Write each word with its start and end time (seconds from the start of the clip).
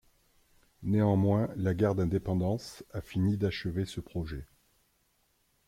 Néanmoins, 0.81 1.51
la 1.55 1.75
guerre 1.75 1.93
d'indépendance 1.93 2.83
a 2.91 3.01
fini 3.01 3.37
d'achever 3.37 3.85
ce 3.85 4.01
projet. 4.01 4.47